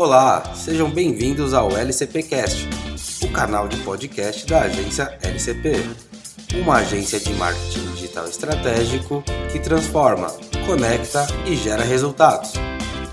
Olá, 0.00 0.42
sejam 0.54 0.88
bem-vindos 0.88 1.52
ao 1.52 1.76
LCPcast, 1.76 2.66
o 3.22 3.28
canal 3.28 3.68
de 3.68 3.76
podcast 3.82 4.46
da 4.46 4.62
agência 4.62 5.18
LCP, 5.22 5.74
uma 6.54 6.76
agência 6.76 7.20
de 7.20 7.34
marketing 7.34 7.86
digital 7.92 8.26
estratégico 8.26 9.22
que 9.52 9.58
transforma, 9.58 10.28
conecta 10.64 11.26
e 11.44 11.54
gera 11.54 11.84
resultados. 11.84 12.54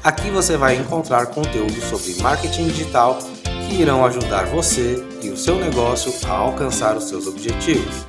Aqui 0.02 0.30
você 0.30 0.56
vai 0.56 0.78
encontrar 0.78 1.26
conteúdo 1.26 1.76
sobre 1.82 2.16
marketing 2.22 2.68
digital 2.68 3.20
que 3.68 3.82
irão 3.82 4.06
ajudar 4.06 4.46
você 4.46 4.96
e 5.22 5.28
o 5.28 5.36
seu 5.36 5.60
negócio 5.60 6.14
a 6.26 6.32
alcançar 6.32 6.96
os 6.96 7.10
seus 7.10 7.28
objetivos. 7.28 8.08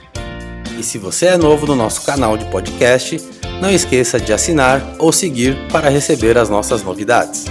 E 0.78 0.84
se 0.84 0.98
você 0.98 1.26
é 1.26 1.36
novo 1.36 1.66
no 1.66 1.74
nosso 1.74 2.02
canal 2.02 2.38
de 2.38 2.44
podcast, 2.44 3.20
não 3.60 3.72
esqueça 3.72 4.20
de 4.20 4.32
assinar 4.32 4.80
ou 5.00 5.12
seguir 5.12 5.56
para 5.66 5.88
receber 5.88 6.38
as 6.38 6.48
nossas 6.48 6.80
novidades. 6.84 7.46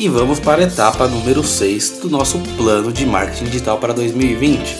E 0.00 0.08
vamos 0.08 0.38
para 0.38 0.62
a 0.62 0.64
etapa 0.64 1.08
número 1.08 1.42
6 1.42 1.98
do 1.98 2.08
nosso 2.08 2.38
plano 2.56 2.92
de 2.92 3.04
marketing 3.04 3.46
digital 3.46 3.80
para 3.80 3.92
2020. 3.92 4.76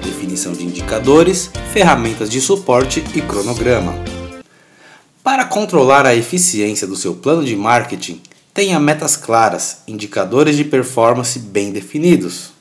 Definição 0.00 0.52
de 0.52 0.62
indicadores, 0.62 1.50
ferramentas 1.72 2.30
de 2.30 2.40
suporte 2.40 3.02
e 3.16 3.20
cronograma. 3.20 3.96
Para 5.24 5.44
controlar 5.44 6.06
a 6.06 6.14
eficiência 6.14 6.86
do 6.86 6.94
seu 6.94 7.16
plano 7.16 7.44
de 7.44 7.56
marketing, 7.56 8.22
tenha 8.54 8.78
metas 8.78 9.16
claras, 9.16 9.78
indicadores 9.88 10.56
de 10.56 10.62
performance 10.62 11.36
bem 11.36 11.72
definidos. 11.72 12.52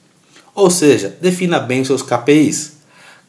Ou 0.56 0.72
seja, 0.72 1.16
defina 1.22 1.60
bem 1.60 1.82
os 1.82 1.88
seus 1.88 2.02
KPIs. 2.02 2.74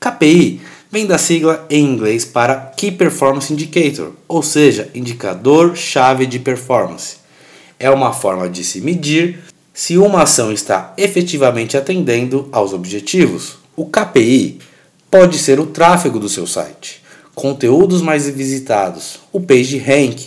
KPI 0.01 0.63
vem 0.91 1.05
da 1.05 1.19
sigla 1.19 1.67
em 1.69 1.85
inglês 1.85 2.25
para 2.25 2.57
Key 2.75 2.93
Performance 2.93 3.53
Indicator, 3.53 4.13
ou 4.27 4.43
seja, 4.43 4.89
indicador-chave 4.95 6.25
de 6.25 6.39
performance. 6.39 7.24
É 7.79 7.91
uma 7.91 8.13
forma 8.13 8.49
de 8.49 8.65
se 8.65 8.81
medir 8.81 9.41
se 9.73 9.99
uma 9.99 10.23
ação 10.23 10.53
está 10.53 10.95
efetivamente 10.97 11.77
atendendo 11.77 12.49
aos 12.53 12.73
objetivos. 12.73 13.59
O 13.77 13.87
KPI 13.87 14.61
pode 15.11 15.39
ser 15.39 15.59
o 15.59 15.67
tráfego 15.67 16.21
do 16.21 16.29
seu 16.29 16.47
site, 16.47 17.03
conteúdos 17.35 18.01
mais 18.01 18.29
visitados, 18.29 19.19
o 19.33 19.41
page 19.41 19.79
rank, 19.79 20.21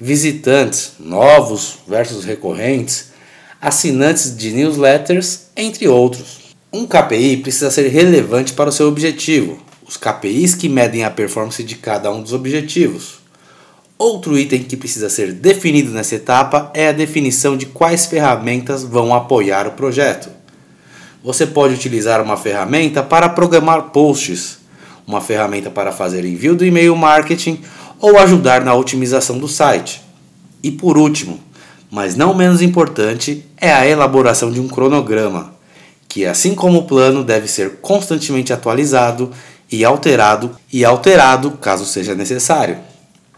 visitantes 0.00 0.92
novos 1.00 1.78
versus 1.86 2.24
recorrentes, 2.24 3.12
assinantes 3.60 4.36
de 4.36 4.50
newsletters, 4.50 5.42
entre 5.56 5.86
outros. 5.86 6.54
Um 6.72 6.86
KPI 6.86 7.38
precisa 7.38 7.70
ser 7.70 7.88
relevante 7.88 8.52
para 8.52 8.70
o 8.70 8.72
seu 8.72 8.88
objetivo, 8.88 9.60
os 9.86 9.96
KPIs 9.96 10.54
que 10.54 10.68
medem 10.68 11.04
a 11.04 11.10
performance 11.10 11.62
de 11.62 11.74
cada 11.76 12.10
um 12.10 12.22
dos 12.22 12.32
objetivos. 12.32 13.21
Outro 14.04 14.36
item 14.36 14.64
que 14.64 14.76
precisa 14.76 15.08
ser 15.08 15.32
definido 15.32 15.92
nessa 15.92 16.16
etapa 16.16 16.72
é 16.74 16.88
a 16.88 16.92
definição 16.92 17.56
de 17.56 17.66
quais 17.66 18.04
ferramentas 18.04 18.82
vão 18.82 19.14
apoiar 19.14 19.68
o 19.68 19.74
projeto. 19.74 20.28
Você 21.22 21.46
pode 21.46 21.74
utilizar 21.74 22.20
uma 22.20 22.36
ferramenta 22.36 23.00
para 23.00 23.28
programar 23.28 23.90
posts, 23.90 24.58
uma 25.06 25.20
ferramenta 25.20 25.70
para 25.70 25.92
fazer 25.92 26.24
envio 26.24 26.56
do 26.56 26.66
e-mail 26.66 26.96
marketing 26.96 27.60
ou 28.00 28.18
ajudar 28.18 28.64
na 28.64 28.74
otimização 28.74 29.38
do 29.38 29.46
site. 29.46 30.02
E 30.64 30.72
por 30.72 30.98
último, 30.98 31.38
mas 31.88 32.16
não 32.16 32.34
menos 32.34 32.60
importante, 32.60 33.46
é 33.56 33.72
a 33.72 33.86
elaboração 33.86 34.50
de 34.50 34.58
um 34.58 34.66
cronograma, 34.66 35.54
que 36.08 36.26
assim 36.26 36.56
como 36.56 36.78
o 36.78 36.86
plano 36.88 37.22
deve 37.22 37.46
ser 37.46 37.76
constantemente 37.76 38.52
atualizado 38.52 39.30
e 39.70 39.84
alterado 39.84 40.50
e 40.72 40.84
alterado 40.84 41.52
caso 41.52 41.86
seja 41.86 42.16
necessário. 42.16 42.90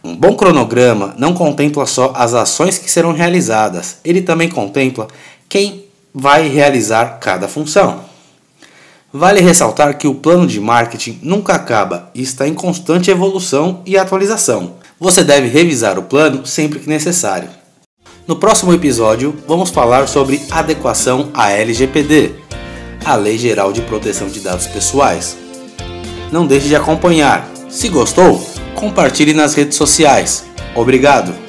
Um 0.04 0.14
bom 0.14 0.36
cronograma 0.36 1.14
não 1.16 1.32
contempla 1.32 1.86
só 1.86 2.12
as 2.14 2.34
ações 2.34 2.76
que 2.76 2.90
serão 2.90 3.12
realizadas, 3.12 3.96
ele 4.04 4.20
também 4.20 4.50
contempla 4.50 5.08
quem 5.48 5.86
vai 6.14 6.46
realizar 6.46 7.18
cada 7.18 7.48
função. 7.48 8.00
Vale 9.10 9.40
ressaltar 9.40 9.96
que 9.96 10.06
o 10.06 10.14
plano 10.14 10.46
de 10.46 10.60
marketing 10.60 11.20
nunca 11.22 11.54
acaba 11.54 12.10
e 12.14 12.20
está 12.20 12.46
em 12.46 12.52
constante 12.52 13.10
evolução 13.10 13.80
e 13.86 13.96
atualização. 13.96 14.74
Você 15.00 15.24
deve 15.24 15.48
revisar 15.48 15.98
o 15.98 16.02
plano 16.02 16.44
sempre 16.44 16.80
que 16.80 16.88
necessário. 16.88 17.48
No 18.26 18.36
próximo 18.36 18.74
episódio, 18.74 19.34
vamos 19.48 19.70
falar 19.70 20.06
sobre 20.06 20.42
adequação 20.50 21.30
à 21.32 21.50
LGPD, 21.50 22.32
a 23.04 23.16
Lei 23.16 23.38
Geral 23.38 23.72
de 23.72 23.80
Proteção 23.80 24.28
de 24.28 24.40
Dados 24.40 24.66
Pessoais, 24.66 25.36
não 26.34 26.46
deixe 26.46 26.68
de 26.68 26.74
acompanhar. 26.74 27.48
Se 27.68 27.88
gostou, 27.88 28.44
compartilhe 28.74 29.32
nas 29.32 29.54
redes 29.54 29.76
sociais. 29.76 30.44
Obrigado! 30.74 31.43